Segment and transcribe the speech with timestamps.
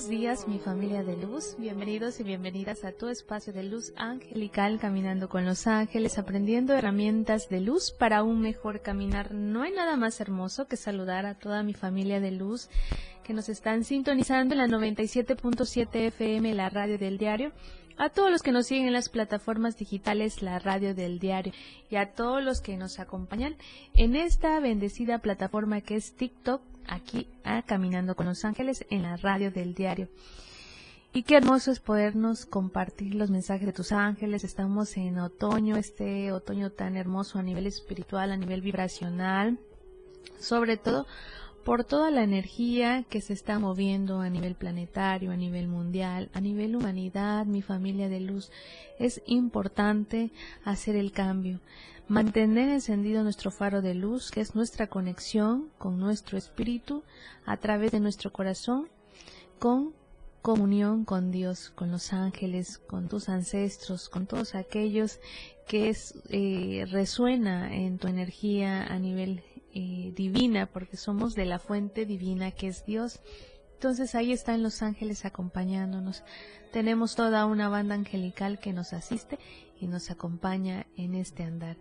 [0.00, 1.56] Buenos días, mi familia de luz.
[1.58, 7.50] Bienvenidos y bienvenidas a tu espacio de luz angelical, caminando con los ángeles, aprendiendo herramientas
[7.50, 9.34] de luz para un mejor caminar.
[9.34, 12.70] No hay nada más hermoso que saludar a toda mi familia de luz
[13.24, 17.52] que nos están sintonizando en la 97.7 FM, la radio del diario
[18.00, 21.52] a todos los que nos siguen en las plataformas digitales, la radio del diario,
[21.90, 23.56] y a todos los que nos acompañan
[23.92, 29.16] en esta bendecida plataforma que es TikTok, aquí a Caminando con los Ángeles, en la
[29.16, 30.08] radio del diario.
[31.12, 34.44] Y qué hermoso es podernos compartir los mensajes de tus ángeles.
[34.44, 39.58] Estamos en otoño, este otoño tan hermoso a nivel espiritual, a nivel vibracional,
[40.38, 41.06] sobre todo
[41.64, 46.40] por toda la energía que se está moviendo a nivel planetario, a nivel mundial, a
[46.40, 48.50] nivel humanidad, mi familia de luz,
[48.98, 50.30] es importante
[50.64, 51.60] hacer el cambio,
[52.10, 57.04] mantener encendido nuestro faro de luz, que es nuestra conexión con nuestro espíritu
[57.46, 58.88] a través de nuestro corazón,
[59.60, 59.94] con
[60.42, 65.20] comunión con Dios, con los ángeles, con tus ancestros, con todos aquellos
[65.68, 71.60] que es, eh, resuena en tu energía a nivel eh, divina, porque somos de la
[71.60, 73.20] fuente divina que es Dios.
[73.74, 76.24] Entonces ahí están los ángeles acompañándonos.
[76.72, 79.38] Tenemos toda una banda angelical que nos asiste
[79.80, 81.76] y nos acompaña en este andar.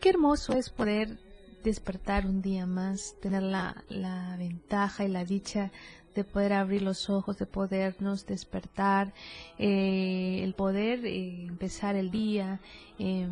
[0.00, 1.18] Qué hermoso es poder
[1.64, 5.70] despertar un día más, tener la, la ventaja y la dicha
[6.14, 9.12] de poder abrir los ojos, de podernos despertar,
[9.58, 12.60] eh, el poder eh, empezar el día.
[12.98, 13.28] Eh,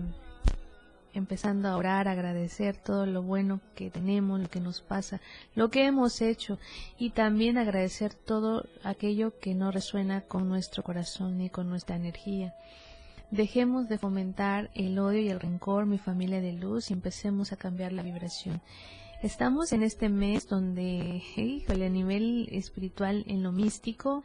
[1.15, 5.21] empezando a orar, agradecer todo lo bueno que tenemos, lo que nos pasa,
[5.57, 6.59] lo que hemos hecho
[6.97, 12.55] y también agradecer todo aquello que no resuena con nuestro corazón ni con nuestra energía.
[13.31, 17.57] Dejemos de fomentar el odio y el rencor, mi familia de luz, y empecemos a
[17.57, 18.63] cambiar la vibración.
[19.23, 24.25] Estamos en este mes donde, híjole, a nivel espiritual, en lo místico,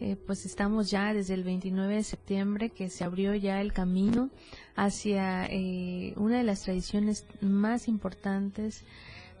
[0.00, 4.30] eh, pues estamos ya desde el 29 de septiembre que se abrió ya el camino
[4.74, 8.82] hacia eh, una de las tradiciones más importantes,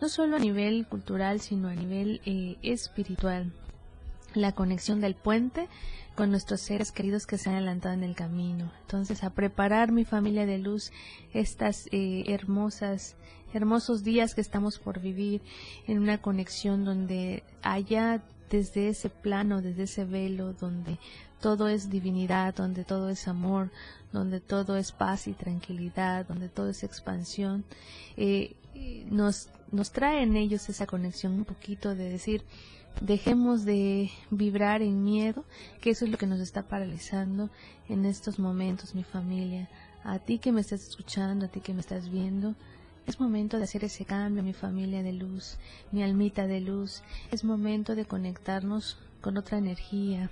[0.00, 3.50] no solo a nivel cultural, sino a nivel eh, espiritual.
[4.34, 5.68] La conexión del puente
[6.14, 8.72] con nuestros seres queridos que se han adelantado en el camino.
[8.82, 10.92] Entonces, a preparar mi familia de luz
[11.32, 13.16] estas hermosas
[13.54, 15.42] hermosos días que estamos por vivir
[15.86, 20.98] en una conexión donde haya desde ese plano, desde ese velo donde
[21.40, 23.70] todo es divinidad, donde todo es amor,
[24.12, 27.64] donde todo es paz y tranquilidad, donde todo es expansión,
[28.16, 28.54] eh,
[29.10, 32.44] nos, nos trae en ellos esa conexión un poquito de decir,
[33.00, 35.44] dejemos de vibrar en miedo,
[35.80, 37.50] que eso es lo que nos está paralizando
[37.88, 39.68] en estos momentos, mi familia.
[40.04, 42.54] A ti que me estás escuchando, a ti que me estás viendo,
[43.06, 45.58] es momento de hacer ese cambio, mi familia de luz,
[45.90, 47.02] mi almita de luz.
[47.30, 50.30] Es momento de conectarnos con otra energía.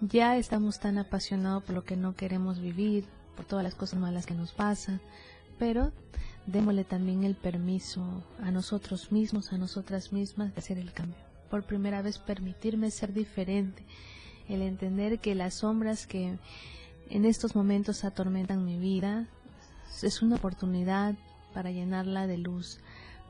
[0.00, 3.04] Ya estamos tan apasionados por lo que no queremos vivir,
[3.36, 5.00] por todas las cosas malas que nos pasan,
[5.58, 5.92] pero
[6.46, 8.02] démosle también el permiso
[8.42, 11.25] a nosotros mismos, a nosotras mismas de hacer el cambio.
[11.50, 13.84] Por primera vez permitirme ser diferente,
[14.48, 16.38] el entender que las sombras que
[17.08, 19.26] en estos momentos atormentan mi vida
[20.02, 21.14] es una oportunidad
[21.54, 22.80] para llenarla de luz,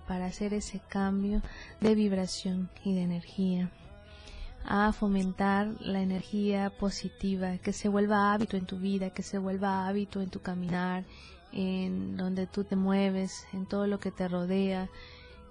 [0.09, 1.43] para hacer ese cambio
[1.81, 3.71] de vibración y de energía,
[4.65, 9.87] a fomentar la energía positiva, que se vuelva hábito en tu vida, que se vuelva
[9.87, 11.05] hábito en tu caminar,
[11.53, 14.89] en donde tú te mueves, en todo lo que te rodea,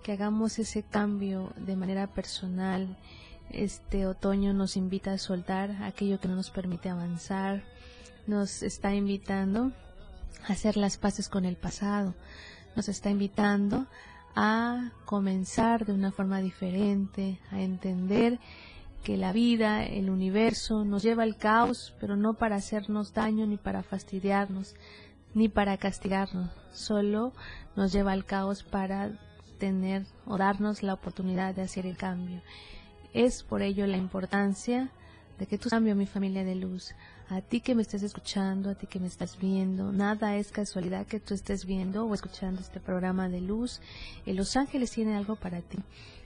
[0.05, 2.95] que hagamos ese cambio de manera personal.
[3.49, 7.63] Este otoño nos invita a soltar aquello que no nos permite avanzar,
[8.27, 9.71] nos está invitando
[10.47, 12.13] a hacer las paces con el pasado,
[12.75, 13.87] nos está invitando
[14.35, 18.39] a comenzar de una forma diferente, a entender
[19.03, 23.57] que la vida, el universo nos lleva al caos, pero no para hacernos daño ni
[23.57, 24.75] para fastidiarnos,
[25.33, 27.33] ni para castigarnos, solo
[27.75, 29.17] nos lleva al caos para
[29.55, 32.41] tener o darnos la oportunidad de hacer el cambio.
[33.13, 34.91] Es por ello la importancia
[35.39, 36.93] de que tú cambio mi familia de luz.
[37.29, 41.07] A ti que me estás escuchando, a ti que me estás viendo, nada es casualidad
[41.07, 43.81] que tú estés viendo o escuchando este programa de luz.
[44.25, 45.79] Los Ángeles tiene algo para ti.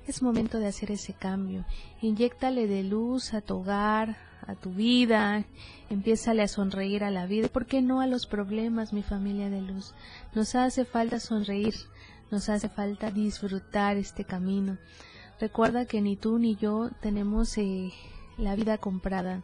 [0.07, 1.65] Es momento de hacer ese cambio.
[2.01, 5.45] Inyéctale de luz a tu hogar, a tu vida,
[5.89, 7.47] empiézale a sonreír a la vida.
[7.47, 9.93] ¿Por qué no a los problemas, mi familia de luz?
[10.33, 11.75] Nos hace falta sonreír,
[12.31, 14.77] nos hace falta disfrutar este camino.
[15.39, 17.91] Recuerda que ni tú ni yo tenemos eh,
[18.37, 19.41] la vida comprada.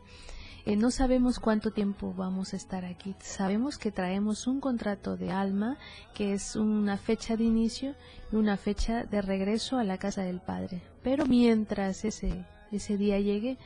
[0.65, 3.15] Eh, no sabemos cuánto tiempo vamos a estar aquí.
[3.19, 5.77] Sabemos que traemos un contrato de alma,
[6.15, 7.95] que es una fecha de inicio
[8.31, 10.81] y una fecha de regreso a la casa del Padre.
[11.03, 13.57] Pero mientras ese, ese día llegue,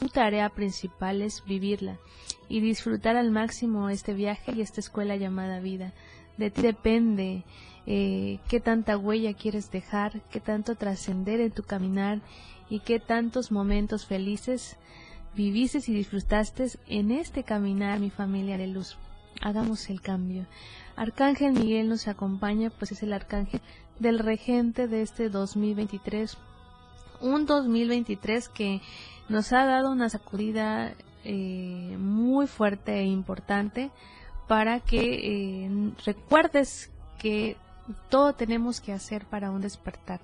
[0.00, 1.98] tu tarea principal es vivirla
[2.48, 5.92] y disfrutar al máximo este viaje y esta escuela llamada vida.
[6.38, 7.44] De ti depende
[7.90, 12.20] eh, qué tanta huella quieres dejar, qué tanto trascender en tu caminar
[12.68, 14.76] y qué tantos momentos felices
[15.34, 18.98] viviste y disfrutaste en este caminar, mi familia de luz.
[19.40, 20.44] Hagamos el cambio.
[20.96, 23.62] Arcángel Miguel nos acompaña, pues es el arcángel
[23.98, 26.36] del regente de este 2023.
[27.22, 28.82] Un 2023 que
[29.30, 30.92] nos ha dado una sacudida
[31.24, 33.90] eh, muy fuerte e importante
[34.46, 37.56] para que eh, recuerdes que
[38.08, 40.20] todo tenemos que hacer para un despertar.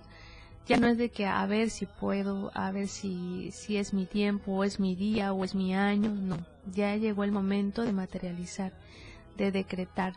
[0.66, 4.06] Ya no es de que a ver si puedo, a ver si, si es mi
[4.06, 6.38] tiempo, o es mi día, o es mi año, no.
[6.72, 8.72] Ya llegó el momento de materializar,
[9.36, 10.14] de decretar,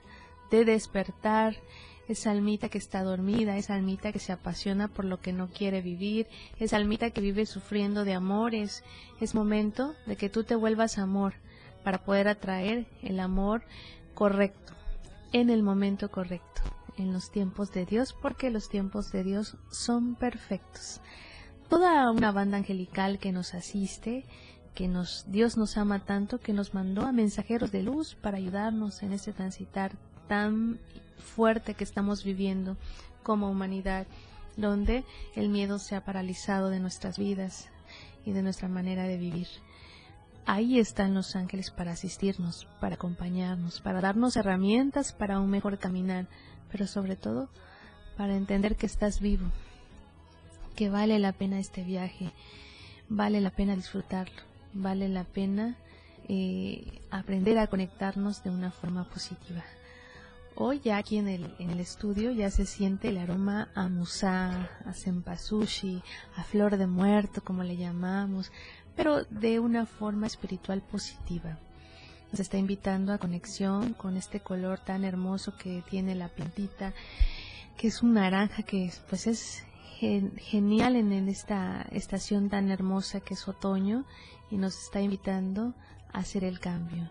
[0.50, 1.58] de despertar,
[2.08, 5.82] esa almita que está dormida, esa almita que se apasiona por lo que no quiere
[5.82, 6.28] vivir,
[6.58, 8.84] esa almita que vive sufriendo de amores.
[9.20, 11.34] Es momento de que tú te vuelvas amor
[11.84, 13.64] para poder atraer el amor
[14.14, 14.74] correcto,
[15.34, 16.62] en el momento correcto,
[16.98, 21.02] en los tiempos de Dios, porque los tiempos de Dios son perfectos.
[21.70, 24.26] Toda una banda angelical que nos asiste,
[24.74, 29.02] que nos Dios nos ama tanto que nos mandó a mensajeros de luz para ayudarnos
[29.02, 29.94] en este transitar
[30.28, 30.80] tan
[31.18, 32.78] fuerte que estamos viviendo
[33.24, 34.08] como humanidad,
[34.56, 35.04] donde
[35.36, 37.70] el miedo se ha paralizado de nuestras vidas
[38.26, 39.48] y de nuestra manera de vivir.
[40.46, 46.28] Ahí están los ángeles para asistirnos, para acompañarnos, para darnos herramientas para un mejor caminar,
[46.72, 47.50] pero sobre todo
[48.16, 49.48] para entender que estás vivo,
[50.76, 52.32] que vale la pena este viaje,
[53.10, 54.42] vale la pena disfrutarlo,
[54.74, 55.76] vale la pena
[56.28, 59.64] eh, aprender a conectarnos de una forma positiva.
[60.56, 64.72] Hoy ya aquí en el, en el estudio ya se siente el aroma a musa,
[64.86, 66.02] a senpasushi,
[66.36, 68.52] a flor de muerto, como le llamamos,
[68.96, 71.60] pero de una forma espiritual positiva.
[72.32, 76.94] Nos está invitando a conexión con este color tan hermoso que tiene la plantita,
[77.78, 79.64] que es un naranja que pues es
[80.00, 84.06] genial en, esta estación tan hermosa que es otoño
[84.52, 85.74] y nos está invitando
[86.14, 87.10] a hacer el cambio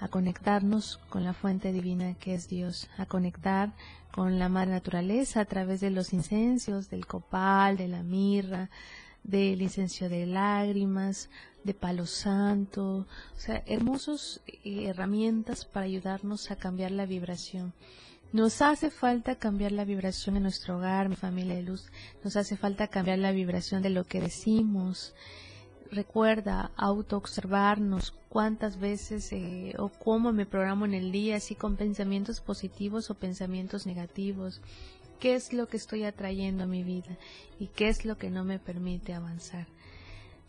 [0.00, 3.72] a conectarnos con la fuente divina que es Dios, a conectar
[4.12, 8.70] con la madre naturaleza a través de los incensios, del copal, de la mirra,
[9.22, 11.30] del incenso de lágrimas,
[11.64, 13.06] de palo santo,
[13.36, 17.72] o sea, hermosas eh, herramientas para ayudarnos a cambiar la vibración.
[18.32, 21.90] Nos hace falta cambiar la vibración en nuestro hogar, mi familia de luz.
[22.24, 25.14] Nos hace falta cambiar la vibración de lo que decimos,
[25.90, 32.40] recuerda autoobservarnos cuántas veces eh, o cómo me programo en el día, si con pensamientos
[32.40, 34.60] positivos o pensamientos negativos,
[35.20, 37.16] qué es lo que estoy atrayendo a mi vida
[37.58, 39.66] y qué es lo que no me permite avanzar.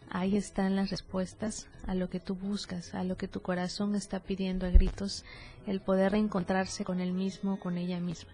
[0.09, 4.19] Ahí están las respuestas a lo que tú buscas, a lo que tu corazón está
[4.19, 5.25] pidiendo a gritos,
[5.67, 8.31] el poder reencontrarse con él mismo, con ella misma.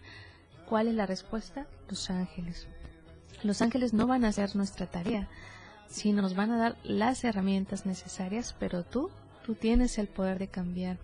[0.67, 1.67] ¿Cuál es la respuesta?
[1.89, 2.67] Los ángeles.
[3.43, 5.27] Los ángeles no van a hacer nuestra tarea,
[5.91, 9.09] si nos van a dar las herramientas necesarias, pero tú,
[9.45, 10.97] tú tienes el poder de cambiar.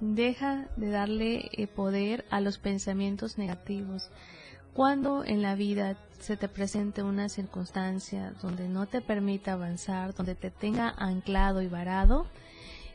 [0.00, 4.10] Deja de darle eh, poder a los pensamientos negativos.
[4.74, 10.34] Cuando en la vida se te presente una circunstancia donde no te permita avanzar, donde
[10.34, 12.26] te tenga anclado y varado,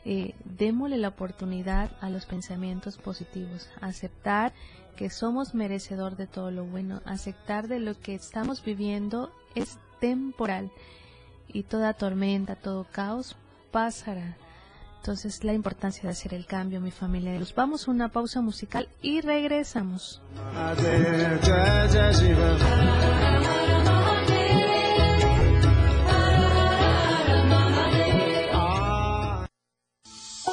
[0.04, 4.52] eh, démosle la oportunidad a los pensamientos positivos, aceptar
[4.94, 10.70] que somos merecedor de todo lo bueno, aceptar de lo que estamos viviendo es temporal
[11.48, 13.36] y toda tormenta, todo caos
[13.70, 14.36] pasará.
[15.00, 17.54] Entonces la importancia de hacer el cambio, mi familia luz.
[17.54, 20.20] Vamos a una pausa musical y regresamos.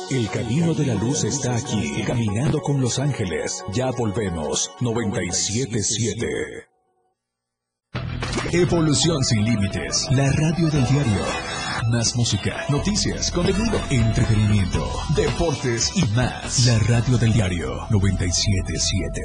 [0.09, 3.65] El camino de la luz está aquí, caminando con los ángeles.
[3.73, 4.71] Ya volvemos.
[4.79, 6.25] 977.
[8.53, 10.07] Evolución sin límites.
[10.11, 11.56] La radio del diario.
[11.89, 16.65] Más música, noticias, contenido, entretenimiento, deportes y más.
[16.65, 19.21] La radio del diario 977.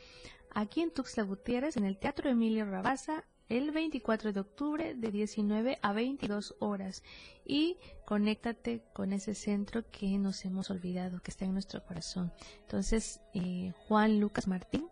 [0.54, 5.78] aquí en Tuxtla Gutiérrez, en el Teatro Emilio Rabaza, el 24 de octubre de 19
[5.80, 7.02] a 22 horas
[7.44, 12.32] y conéctate con ese centro que nos hemos olvidado, que está en nuestro corazón.
[12.60, 14.86] Entonces, eh, Juan Lucas Martín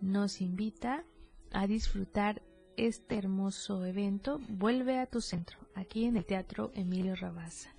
[0.00, 1.04] nos invita
[1.52, 2.42] a disfrutar
[2.76, 4.40] este hermoso evento.
[4.48, 7.70] Vuelve a tu centro, aquí en el Teatro Emilio Rabaza.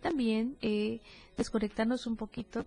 [0.00, 1.00] También eh,
[1.36, 2.66] desconectarnos un poquito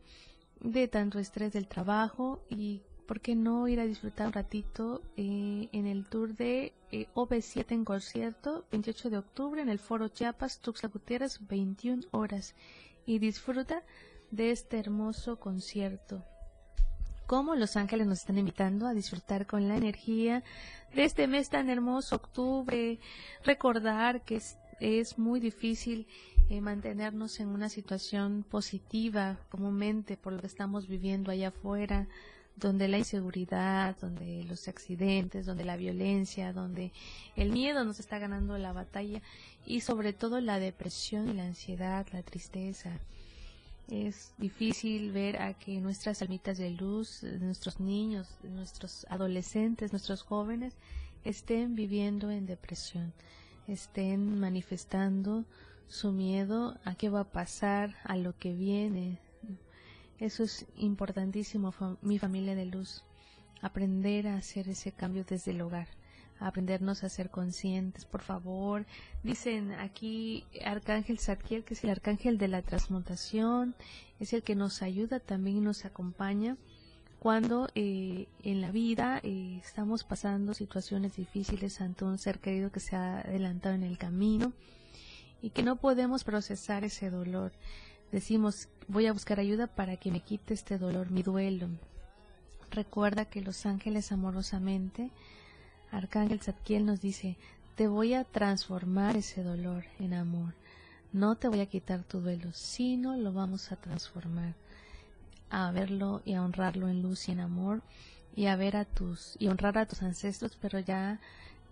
[0.61, 5.69] de tanto estrés del trabajo y ¿por qué no ir a disfrutar un ratito eh,
[5.71, 10.59] en el tour de eh, OV7 en concierto, 28 de octubre, en el Foro Chiapas,
[10.59, 12.53] Tuxtla Gutiérrez, 21 horas?
[13.05, 13.83] Y disfruta
[14.29, 16.23] de este hermoso concierto.
[17.25, 20.43] Como Los Ángeles nos están invitando a disfrutar con la energía
[20.93, 22.99] de este mes tan hermoso, octubre,
[23.43, 24.41] recordar que
[24.79, 26.07] es, muy difícil
[26.49, 32.07] eh, mantenernos en una situación positiva comúnmente por lo que estamos viviendo allá afuera,
[32.59, 36.91] donde la inseguridad, donde los accidentes, donde la violencia, donde
[37.35, 39.21] el miedo nos está ganando la batalla
[39.65, 42.99] y sobre todo la depresión la ansiedad, la tristeza.
[43.89, 50.73] Es difícil ver a que nuestras almitas de luz, nuestros niños, nuestros adolescentes, nuestros jóvenes
[51.23, 53.13] estén viviendo en depresión,
[53.67, 55.45] estén manifestando
[55.87, 59.19] su miedo a qué va a pasar, a lo que viene,
[60.19, 63.03] eso es importantísimo, mi familia de luz.
[63.61, 65.87] Aprender a hacer ese cambio desde el hogar.
[66.39, 68.85] Aprendernos a ser conscientes, por favor.
[69.23, 73.75] Dicen aquí Arcángel Zadkiel, que es el arcángel de la transmutación,
[74.19, 76.57] es el que nos ayuda también y nos acompaña
[77.19, 82.79] cuando eh, en la vida eh, estamos pasando situaciones difíciles ante un ser querido que
[82.79, 84.53] se ha adelantado en el camino
[85.41, 87.53] y que no podemos procesar ese dolor
[88.11, 91.67] decimos, voy a buscar ayuda para que me quite este dolor, mi duelo.
[92.71, 95.11] Recuerda que los ángeles amorosamente,
[95.91, 97.37] Arcángel Zadkiel nos dice,
[97.75, 100.53] te voy a transformar ese dolor en amor.
[101.13, 104.55] No te voy a quitar tu duelo, sino lo vamos a transformar
[105.49, 107.81] a verlo y a honrarlo en luz y en amor
[108.35, 111.19] y a ver a tus y honrar a tus ancestros, pero ya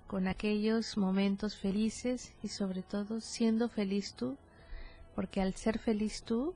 [0.08, 4.38] con aquellos momentos felices y sobre todo siendo feliz tú
[5.16, 6.54] porque al ser feliz tú,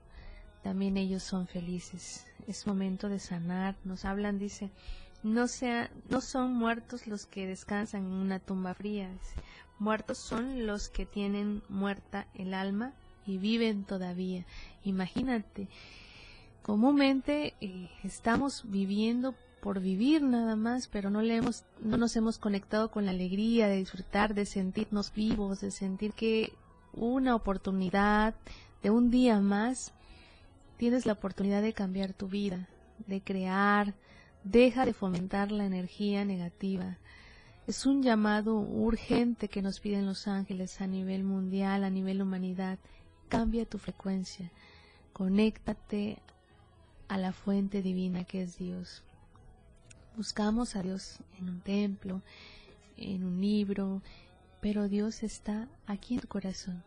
[0.64, 2.26] también ellos son felices.
[2.48, 3.76] Es momento de sanar.
[3.86, 4.70] Nos hablan, dice,
[5.24, 9.10] no, sea, no son muertos los que descansan en una tumba fría.
[9.80, 12.94] Muertos son los que tienen muerta el alma
[13.26, 14.46] y viven todavía.
[14.84, 15.70] Imagínate,
[16.62, 22.38] comúnmente eh, estamos viviendo por vivir nada más, pero no, le hemos, no nos hemos
[22.38, 26.54] conectado con la alegría de disfrutar, de sentirnos vivos, de sentir que
[26.94, 28.36] una oportunidad
[28.84, 29.94] de un día más,
[30.78, 32.68] tienes la oportunidad de cambiar tu vida,
[33.08, 33.94] de crear,
[34.44, 36.98] deja de fomentar la energía negativa.
[37.68, 42.80] Es un llamado urgente que nos piden los ángeles a nivel mundial, a nivel humanidad.
[43.28, 44.52] Cambia tu frecuencia,
[45.14, 46.18] conéctate
[47.08, 49.04] a la fuente divina que es Dios.
[50.16, 52.22] Buscamos a Dios en un templo,
[52.98, 54.02] en un libro,
[54.62, 56.84] pero Dios está aquí en tu corazón.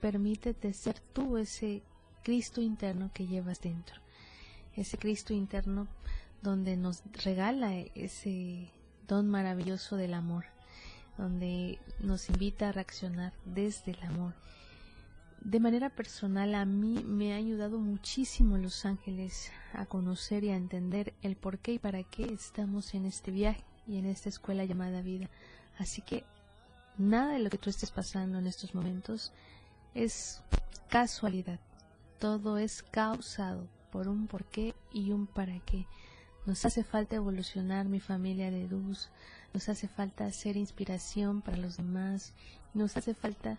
[0.00, 1.82] Permítete ser tú ese
[2.24, 3.96] Cristo interno que llevas dentro.
[4.76, 5.86] Ese Cristo interno
[6.42, 8.70] donde nos regala ese
[9.06, 10.44] don maravilloso del amor.
[11.18, 14.34] donde nos invita a reaccionar desde el amor.
[15.40, 20.56] De manera personal a mí me ha ayudado muchísimo Los Ángeles a conocer y a
[20.56, 24.64] entender el por qué y para qué estamos en este viaje y en esta escuela
[24.64, 25.28] llamada vida.
[25.78, 26.24] Así que
[26.98, 29.32] nada de lo que tú estés pasando en estos momentos
[29.94, 30.42] es
[30.88, 31.60] casualidad.
[32.18, 35.86] Todo es causado por un por qué y un para qué.
[36.46, 39.10] Nos hace falta evolucionar mi familia de luz,
[39.54, 42.32] nos hace falta ser inspiración para los demás,
[42.74, 43.58] nos hace falta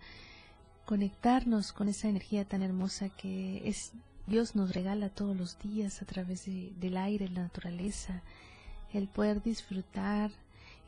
[0.85, 3.93] conectarnos con esa energía tan hermosa que es
[4.25, 8.21] Dios nos regala todos los días a través del aire, la naturaleza,
[8.93, 10.31] el poder disfrutar.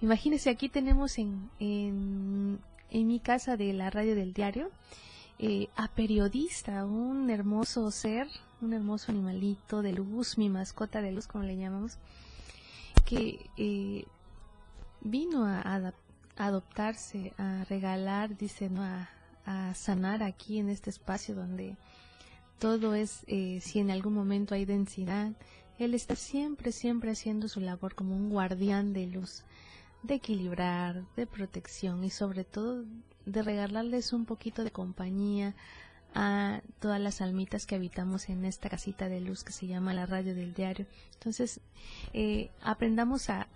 [0.01, 2.59] Imagínense, aquí tenemos en, en,
[2.89, 4.71] en mi casa de la radio del diario
[5.37, 8.27] eh, a periodista, un hermoso ser,
[8.61, 11.97] un hermoso animalito de luz, mi mascota de luz, como le llamamos,
[13.05, 14.05] que eh,
[15.01, 15.93] vino a,
[16.37, 18.81] adoptarse, a regalar, dice, ¿no?
[18.81, 19.09] a,
[19.75, 21.75] sanar aquí en este espacio donde
[22.57, 25.33] todo es, eh, si en algún momento hay densidad,
[25.77, 29.43] él está siempre, siempre haciendo su labor como un guardián de luz,
[30.07, 32.83] de equilibrar, de protección y sobre todo
[33.25, 35.55] de regalarles un poquito de compañía
[36.15, 40.05] a todas las almitas que habitamos en esta casita de luz que se llama la
[40.05, 40.85] radio del diario.
[41.13, 41.59] Entonces,
[42.13, 43.47] eh, aprendamos a,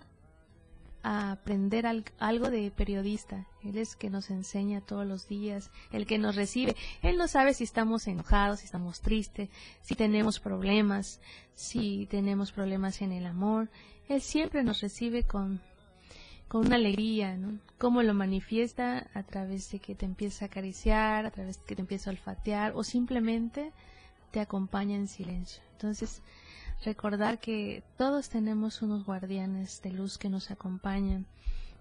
[1.02, 1.86] aprender
[2.18, 3.46] algo de periodista.
[3.64, 6.76] Él es que nos enseña todos los días, el que nos recibe.
[7.00, 9.48] Él no sabe si estamos enojados, si estamos tristes,
[9.80, 11.22] si tenemos problemas,
[11.54, 13.70] si tenemos problemas en el amor.
[14.10, 15.62] Él siempre nos recibe con
[16.50, 17.60] con una alegría, ¿no?
[17.78, 21.76] Cómo lo manifiesta a través de que te empieza a acariciar, a través de que
[21.76, 23.72] te empieza a olfatear o simplemente
[24.32, 25.62] te acompaña en silencio.
[25.74, 26.22] Entonces,
[26.84, 31.24] recordar que todos tenemos unos guardianes de luz que nos acompañan.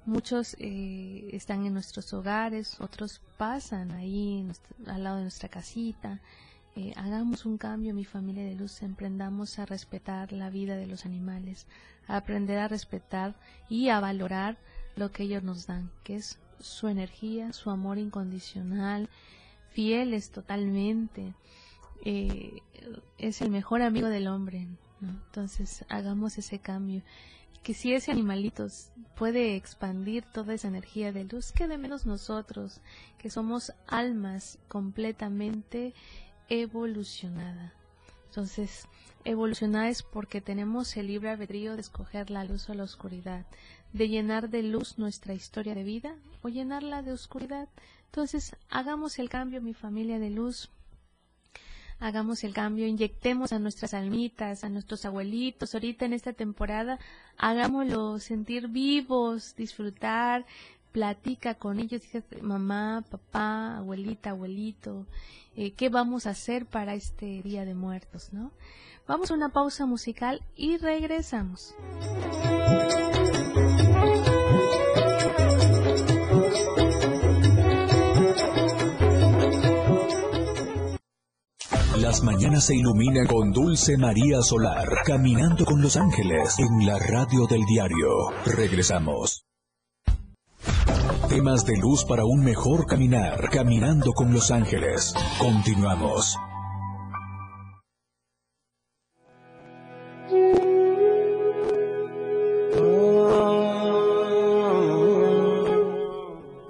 [0.05, 4.47] Muchos eh, están en nuestros hogares, otros pasan ahí
[4.85, 6.21] al lado de nuestra casita.
[6.75, 11.07] Eh, hagamos un cambio, mi familia de luz, emprendamos a respetar la vida de los
[11.07, 11.65] animales,
[12.09, 13.35] aprender a respetar
[13.69, 14.57] y a valorar
[14.95, 19.09] lo que ellos nos dan, que es su energía, su amor incondicional,
[19.71, 21.33] fieles totalmente.
[22.03, 22.61] Eh,
[23.17, 24.67] es el mejor amigo del hombre.
[25.01, 27.01] Entonces, hagamos ese cambio.
[27.63, 28.67] Que si ese animalito
[29.15, 32.81] puede expandir toda esa energía de luz, que de menos nosotros,
[33.17, 35.93] que somos almas completamente
[36.47, 37.78] evolucionadas.
[38.29, 38.87] Entonces,
[39.25, 43.47] evolucionar es porque tenemos el libre albedrío de escoger la luz o la oscuridad,
[43.91, 47.67] de llenar de luz nuestra historia de vida o llenarla de oscuridad.
[48.05, 50.69] Entonces, hagamos el cambio, mi familia de luz.
[51.99, 56.99] Hagamos el cambio, inyectemos a nuestras almitas, a nuestros abuelitos, ahorita en esta temporada,
[57.35, 60.45] hagámoslo sentir vivos, disfrutar,
[60.91, 62.01] platica con ellos,
[62.41, 65.05] mamá, papá, abuelita, abuelito,
[65.55, 68.51] eh, qué vamos a hacer para este Día de Muertos, ¿no?
[69.07, 71.75] Vamos a una pausa musical y regresamos.
[81.97, 87.45] Las mañanas se iluminan con Dulce María Solar, caminando con los ángeles en la radio
[87.45, 88.09] del diario.
[88.45, 89.48] Regresamos.
[91.29, 95.13] Temas de luz para un mejor caminar, caminando con los ángeles.
[95.37, 96.35] Continuamos.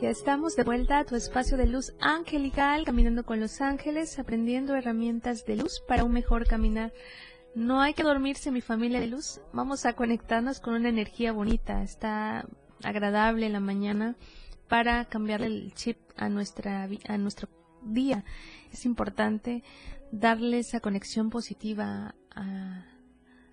[0.01, 5.45] estamos de vuelta a tu espacio de luz angelical, caminando con los ángeles, aprendiendo herramientas
[5.45, 6.91] de luz para un mejor caminar.
[7.55, 9.39] No hay que dormirse, mi familia de luz.
[9.53, 11.83] Vamos a conectarnos con una energía bonita.
[11.83, 12.45] Está
[12.83, 14.15] agradable la mañana
[14.69, 17.49] para cambiarle el chip a nuestra a nuestro
[17.83, 18.23] día.
[18.71, 19.63] Es importante
[20.11, 22.85] darle esa conexión positiva a,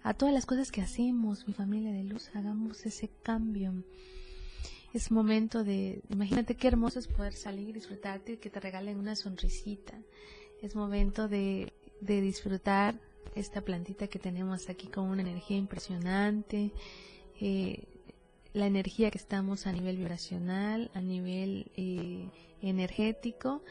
[0.03, 2.31] a todas las cosas que hacemos, mi familia de luz.
[2.35, 3.75] Hagamos ese cambio
[4.97, 9.15] es momento de, imagínate qué hermoso es poder salir, disfrutarte y que te regalen una
[9.15, 9.93] sonrisita.
[10.63, 12.99] Es momento de, de disfrutar
[13.35, 16.73] esta plantita que tenemos aquí con una energía impresionante,
[17.41, 17.85] eh,
[18.57, 22.31] la energía que estamos a nivel vibracional, a nivel eh,
[22.63, 23.63] energético.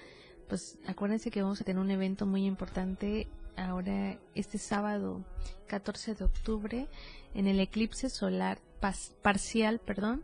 [0.48, 5.26] Pues acuérdense que vamos a tener un evento muy importante ahora este sábado
[5.68, 6.88] 14 de octubre
[7.34, 8.60] en el eclipse solar
[9.24, 10.24] parcial, perdón,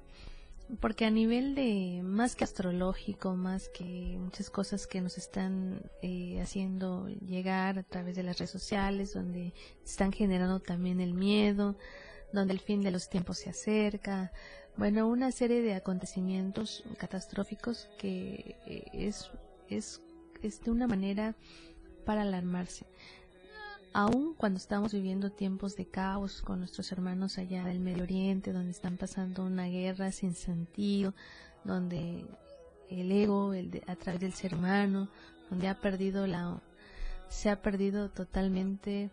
[0.80, 6.40] porque a nivel de más que astrológico, más que muchas cosas que nos están eh,
[6.40, 11.78] haciendo llegar a través de las redes sociales, donde están generando también el miedo,
[12.34, 14.32] donde el fin de los tiempos se acerca,
[14.78, 19.30] bueno, una serie de acontecimientos catastróficos que eh, es,
[19.70, 20.02] es,
[20.42, 21.36] es de una manera
[22.06, 22.86] para alarmarse.
[23.94, 28.72] Aún cuando estamos viviendo tiempos de caos con nuestros hermanos allá del Medio Oriente, donde
[28.72, 31.14] están pasando una guerra sin sentido,
[31.66, 32.26] donde
[32.90, 35.10] el ego, el a través del ser humano,
[35.50, 36.62] donde ha perdido la,
[37.28, 39.10] se ha perdido totalmente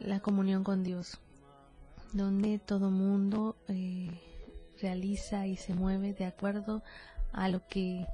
[0.00, 1.20] la comunión con Dios,
[2.12, 4.10] donde todo mundo eh,
[4.80, 6.82] realiza y se mueve de acuerdo
[7.32, 8.06] a lo que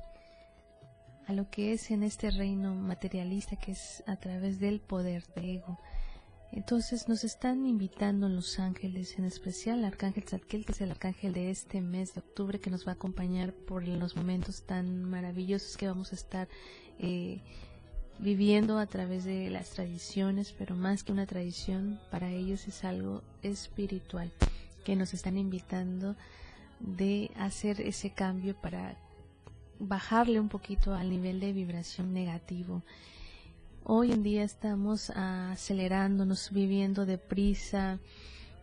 [1.27, 5.57] a lo que es en este reino materialista que es a través del poder de
[5.57, 5.79] ego.
[6.53, 11.35] Entonces nos están invitando los ángeles, en especial el arcángel Zadkiel, que es el arcángel
[11.35, 15.77] de este mes de octubre, que nos va a acompañar por los momentos tan maravillosos
[15.77, 16.49] que vamos a estar
[16.99, 17.43] eh,
[18.19, 23.23] viviendo a través de las tradiciones, pero más que una tradición, para ellos es algo
[23.43, 24.33] espiritual,
[24.85, 26.17] que nos están invitando
[26.81, 28.97] de hacer ese cambio para
[29.79, 32.83] bajarle un poquito al nivel de vibración negativo.
[33.85, 37.99] Hoy en día estamos acelerándonos, viviendo deprisa,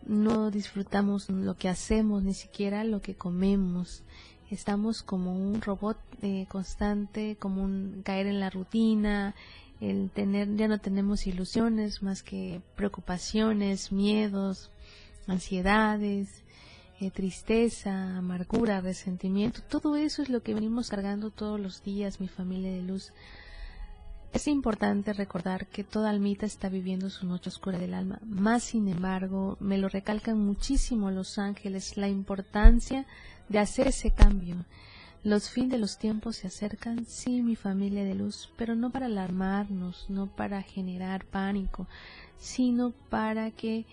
[0.06, 4.04] no disfrutamos lo que hacemos, ni siquiera lo que comemos.
[4.52, 9.34] Estamos como un robot eh, constante, como un caer en la rutina,
[9.82, 14.72] el tener, ya no tenemos ilusiones más que preocupaciones, miedos,
[15.28, 16.44] ansiedades,
[17.02, 22.28] eh, tristeza, amargura, resentimiento, todo eso es lo que venimos cargando todos los días, mi
[22.28, 23.12] familia de luz.
[24.36, 28.20] Es importante recordar que toda almita está viviendo su noche oscura del alma.
[28.26, 33.06] Más sin embargo, me lo recalcan muchísimo los ángeles, la importancia
[33.48, 34.58] de hacer ese cambio.
[35.24, 39.06] Los fines de los tiempos se acercan, sí, mi familia de luz, pero no para
[39.06, 41.88] alarmarnos, no para generar pánico,
[42.38, 43.86] sino para que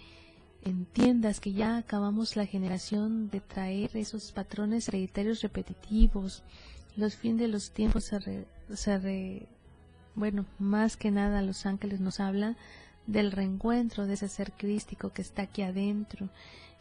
[0.64, 6.42] entiendas que ya acabamos la generación de traer esos patrones hereditarios repetitivos.
[6.96, 8.10] Los fines de los tiempos
[8.74, 9.46] se,
[10.14, 12.56] bueno, más que nada los ángeles nos hablan
[13.06, 16.28] del reencuentro de ese ser crístico que está aquí adentro,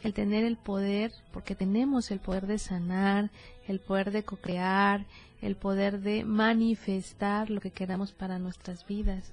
[0.02, 3.30] el tener el poder, porque tenemos el poder de sanar,
[3.68, 5.06] el poder de co-crear,
[5.42, 9.32] el poder de manifestar lo que queramos para nuestras vidas.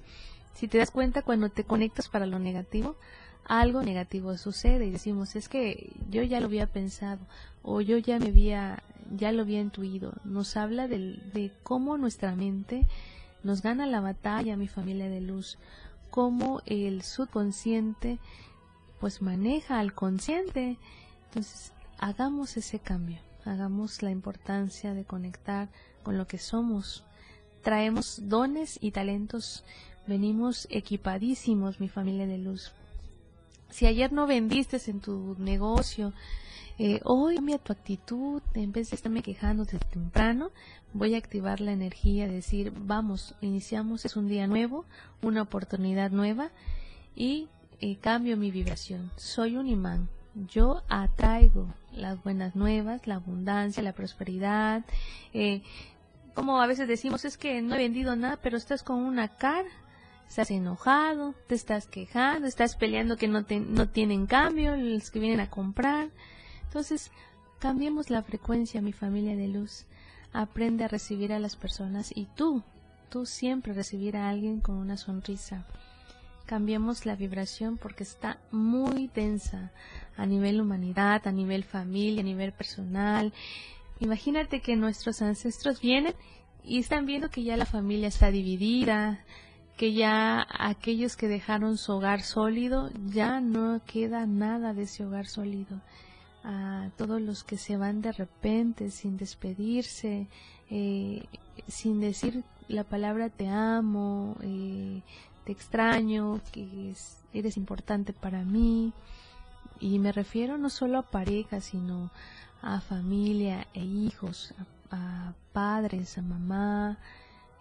[0.53, 2.95] Si te das cuenta cuando te conectas para lo negativo,
[3.45, 7.19] algo negativo sucede y decimos, es que yo ya lo había pensado
[7.63, 8.83] o yo ya me había,
[9.15, 10.13] ya lo había intuido.
[10.23, 12.85] Nos habla de cómo nuestra mente
[13.43, 15.57] nos gana la batalla, mi familia de luz,
[16.09, 18.19] cómo el subconsciente
[18.99, 20.77] pues maneja al consciente.
[21.25, 25.69] Entonces, hagamos ese cambio, hagamos la importancia de conectar
[26.03, 27.03] con lo que somos.
[27.61, 29.63] Traemos dones y talentos,
[30.07, 32.73] venimos equipadísimos, mi familia de luz,
[33.69, 36.13] si ayer no vendiste en tu negocio,
[36.77, 40.51] eh, hoy cambia tu actitud, en vez de estarme quejando desde temprano,
[40.93, 44.85] voy a activar la energía, decir, vamos, iniciamos, es un día nuevo,
[45.21, 46.51] una oportunidad nueva
[47.15, 47.49] y
[47.81, 49.11] eh, cambio mi vibración.
[49.17, 50.09] Soy un imán,
[50.47, 54.85] yo atraigo las buenas nuevas, la abundancia, la prosperidad.
[55.33, 55.61] Eh,
[56.33, 59.69] como a veces decimos, es que no he vendido nada, pero estás con una cara
[60.29, 65.19] estás enojado, te estás quejando, estás peleando que no, te, no tienen cambio los que
[65.19, 66.09] vienen a comprar.
[66.65, 67.11] Entonces,
[67.57, 69.85] cambiemos la frecuencia, mi familia de luz.
[70.31, 72.61] Aprende a recibir a las personas y tú,
[73.09, 75.65] tú siempre recibir a alguien con una sonrisa.
[76.45, 79.71] Cambiemos la vibración porque está muy densa
[80.15, 83.33] a nivel humanidad, a nivel familia, a nivel personal.
[83.99, 86.13] Imagínate que nuestros ancestros vienen
[86.63, 89.25] y están viendo que ya la familia está dividida,
[89.79, 95.25] que ya aquellos que dejaron su hogar sólido, ya no queda nada de ese hogar
[95.25, 95.79] sólido.
[96.43, 100.27] A todos los que se van de repente, sin despedirse,
[100.69, 101.23] eh,
[101.69, 105.01] sin decir la palabra te amo, eh,
[105.45, 106.93] te extraño, que
[107.33, 108.91] eres importante para mí.
[109.79, 112.11] Y me refiero no solo a parejas, sino
[112.61, 114.53] a familia e hijos,
[114.91, 116.97] a padres, a mamá,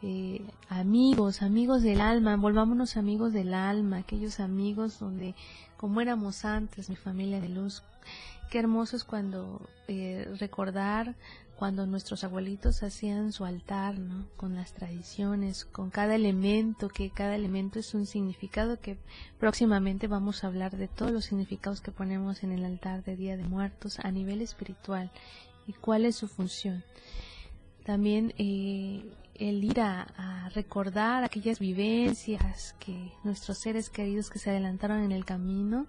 [0.03, 5.35] eh, amigos, amigos del alma, volvámonos amigos del alma, aquellos amigos donde,
[5.77, 7.83] como éramos antes, mi familia de luz,
[8.51, 11.17] qué hermoso es cuando eh, recordar
[11.59, 14.29] cuando nuestros abuelitos hacían su altar, ¿no?
[14.37, 18.97] Con las tradiciones, con cada elemento, que cada elemento es un significado que
[19.41, 23.37] próximamente vamos a hablar de todos los significados que ponemos en el altar de Día
[23.37, 25.11] de Muertos a nivel espiritual
[25.67, 26.85] y cuál es su función.
[27.85, 29.05] También eh,
[29.39, 30.07] el ir a,
[30.55, 35.87] recordar aquellas vivencias que nuestros seres queridos que se adelantaron en el camino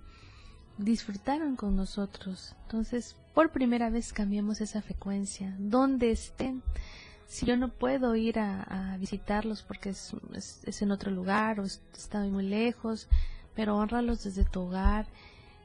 [0.77, 2.55] disfrutaron con nosotros.
[2.63, 6.61] Entonces, por primera vez cambiemos esa frecuencia, donde estén.
[7.27, 10.13] Si yo no puedo ir a, visitarlos porque es,
[10.65, 13.07] es, en otro lugar o está muy lejos,
[13.55, 15.07] pero honralos desde tu hogar.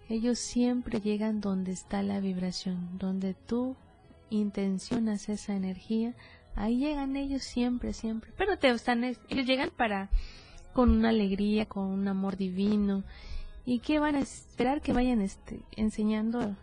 [0.09, 3.77] Ellos siempre llegan donde está la vibración, donde tú
[4.31, 6.15] intencionas esa energía,
[6.57, 8.33] ahí llegan ellos siempre, siempre.
[8.37, 10.11] Pero te están, ellos llegan para
[10.73, 13.05] con una alegría, con un amor divino.
[13.65, 16.57] ¿Y qué van a esperar que vayan este, enseñando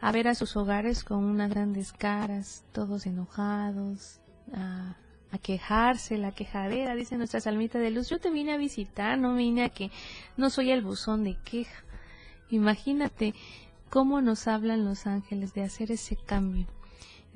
[0.00, 4.20] a ver a sus hogares con unas grandes caras, todos enojados,
[4.52, 4.96] a,
[5.42, 9.64] quejarse, la quejadera, dice nuestra salmita de luz, yo te vine a visitar, no vine
[9.64, 9.90] a que
[10.38, 11.84] no soy el buzón de queja.
[12.48, 13.34] Imagínate
[13.90, 16.66] cómo nos hablan los ángeles de hacer ese cambio.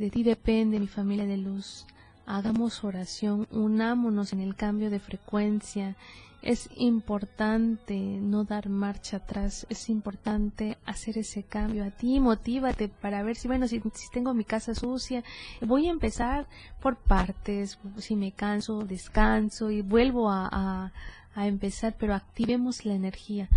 [0.00, 1.86] De ti depende mi familia de luz.
[2.24, 5.94] Hagamos oración, unámonos en el cambio de frecuencia
[6.42, 13.22] es importante no dar marcha atrás, es importante hacer ese cambio a ti, motívate para
[13.22, 15.22] ver si, bueno, si, tengo mi casa sucia,
[15.60, 16.46] voy a empezar
[16.80, 20.92] por partes, si me canso, descanso y vuelvo a,
[21.34, 23.50] a empezar, pero activemos la energía.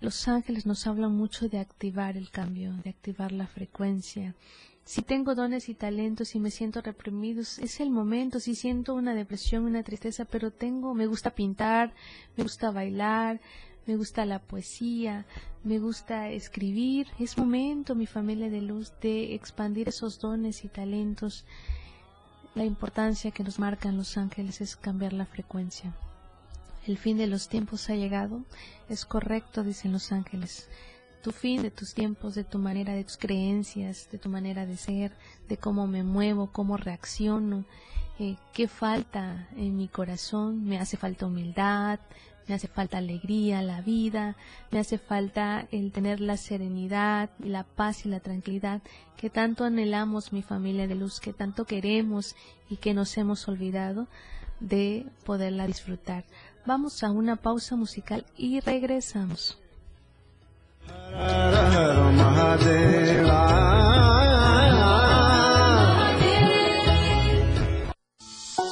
[0.00, 4.34] Los ángeles nos hablan mucho de activar el cambio, de activar la frecuencia,
[4.90, 9.14] si tengo dones y talentos y me siento reprimido, es el momento, si siento una
[9.14, 11.94] depresión, una tristeza, pero tengo, me gusta pintar,
[12.36, 13.40] me gusta bailar,
[13.86, 15.26] me gusta la poesía,
[15.62, 21.44] me gusta escribir, es momento, mi familia de luz, de expandir esos dones y talentos.
[22.56, 25.94] La importancia que nos marcan los ángeles es cambiar la frecuencia.
[26.84, 28.42] El fin de los tiempos ha llegado,
[28.88, 30.68] es correcto, dicen los ángeles
[31.22, 34.76] tu fin de tus tiempos, de tu manera, de tus creencias, de tu manera de
[34.76, 35.12] ser,
[35.48, 37.64] de cómo me muevo, cómo reacciono,
[38.18, 42.00] eh, qué falta en mi corazón, me hace falta humildad,
[42.48, 44.36] me hace falta alegría, la vida,
[44.72, 48.82] me hace falta el tener la serenidad, la paz y la tranquilidad
[49.16, 52.34] que tanto anhelamos mi familia de luz, que tanto queremos
[52.68, 54.08] y que nos hemos olvidado
[54.58, 56.24] de poderla disfrutar.
[56.66, 59.59] Vamos a una pausa musical y regresamos.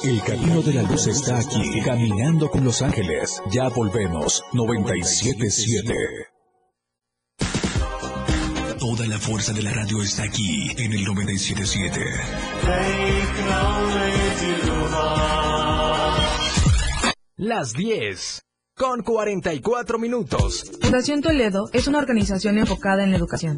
[0.01, 3.43] El camino de la luz está aquí, caminando con los ángeles.
[3.51, 5.93] Ya volvemos, 977.
[8.79, 12.01] Toda la fuerza de la radio está aquí, en el 977.
[17.35, 18.48] Las 10
[18.79, 20.71] con 44 minutos.
[20.81, 23.57] Fundación Toledo es una organización enfocada en la educación.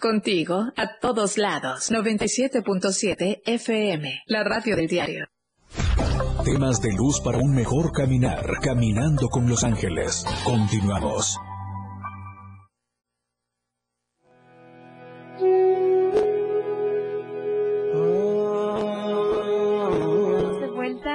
[0.00, 1.92] Contigo a todos lados.
[1.92, 5.26] 97.7 FM, la radio del diario.
[6.44, 8.44] Temas de luz para un mejor caminar.
[8.60, 10.24] Caminando con los ángeles.
[10.44, 11.38] Continuamos.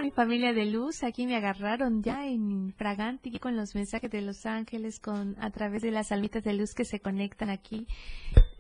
[0.07, 4.45] Mi familia de luz, aquí me agarraron ya en Fraganti con los mensajes de los
[4.45, 7.85] ángeles, con a través de las almitas de luz que se conectan aquí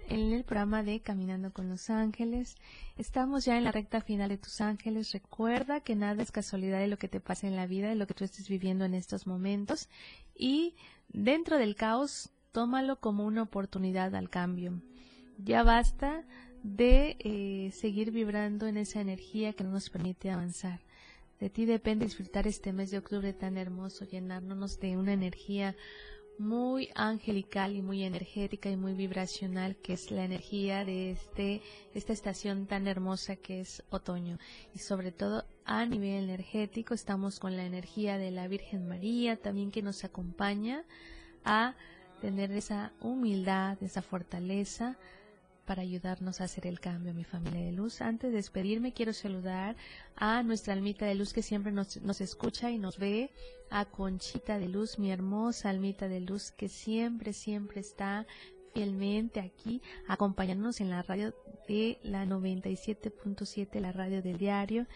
[0.09, 2.57] en el programa de Caminando con los Ángeles.
[2.97, 5.13] Estamos ya en la recta final de tus ángeles.
[5.13, 8.07] Recuerda que nada es casualidad de lo que te pasa en la vida, de lo
[8.07, 9.87] que tú estés viviendo en estos momentos.
[10.35, 10.75] Y
[11.07, 14.81] dentro del caos, tómalo como una oportunidad al cambio.
[15.37, 16.25] Ya basta
[16.61, 20.81] de eh, seguir vibrando en esa energía que no nos permite avanzar.
[21.39, 25.75] De ti depende disfrutar este mes de octubre tan hermoso, llenarnos de una energía
[26.39, 31.61] muy angelical y muy energética y muy vibracional que es la energía de este
[31.93, 34.37] esta estación tan hermosa que es otoño.
[34.73, 39.71] Y sobre todo a nivel energético estamos con la energía de la Virgen María también
[39.71, 40.83] que nos acompaña
[41.43, 41.75] a
[42.21, 44.97] tener esa humildad, esa fortaleza
[45.67, 48.01] para ayudarnos a hacer el cambio, mi familia de luz.
[48.01, 49.75] Antes de despedirme, quiero saludar
[50.15, 53.29] a nuestra almita de luz que siempre nos, nos escucha y nos ve,
[53.69, 58.25] a Conchita de Luz, mi hermosa almita de luz que siempre, siempre está
[58.73, 61.35] fielmente aquí acompañándonos en la radio
[61.67, 64.87] de la 97.7, la radio del diario,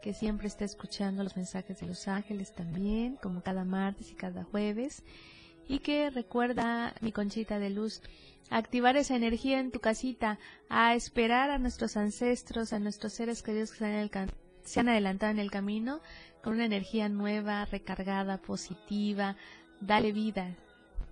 [0.00, 4.44] que siempre está escuchando los mensajes de los ángeles también, como cada martes y cada
[4.44, 5.02] jueves.
[5.68, 8.02] Y que recuerda mi conchita de luz
[8.50, 13.70] activar esa energía en tu casita, a esperar a nuestros ancestros, a nuestros seres queridos
[13.70, 14.30] que se han,
[14.64, 16.00] se han adelantado en el camino
[16.42, 19.36] con una energía nueva, recargada, positiva.
[19.80, 20.56] Dale vida,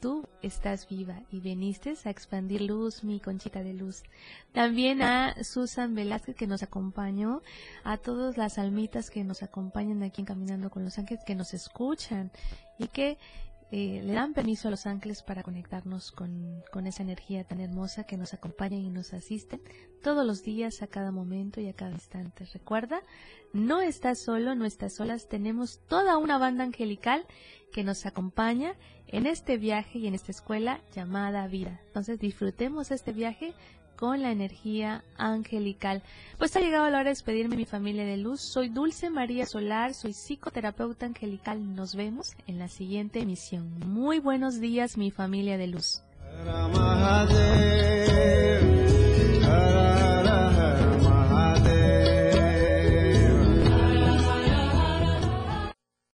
[0.01, 4.03] tú estás viva y viniste a expandir luz, mi conchita de luz.
[4.53, 7.43] También a Susan Velázquez que nos acompañó,
[7.85, 11.55] a todas las almitas que nos acompañan aquí en Caminando con los Ángeles, que nos
[11.55, 12.31] escuchan
[12.79, 13.19] y que
[13.71, 18.05] eh, le dan permiso a los ángeles para conectarnos con, con, esa energía tan hermosa
[18.05, 19.61] que nos acompaña y nos asiste
[20.03, 22.47] todos los días, a cada momento y a cada instante.
[22.47, 23.03] Recuerda,
[23.53, 27.27] no estás solo, no estás solas, tenemos toda una banda angelical
[27.73, 28.75] que nos acompaña
[29.07, 31.81] en este viaje y en esta escuela llamada vida.
[31.89, 33.55] Entonces disfrutemos este viaje
[33.99, 36.03] con la energía angelical.
[36.39, 38.41] Pues ha llegado la hora de despedirme mi familia de luz.
[38.41, 41.75] Soy Dulce María Solar, soy psicoterapeuta angelical.
[41.75, 43.81] Nos vemos en la siguiente emisión.
[43.87, 46.03] Muy buenos días mi familia de luz.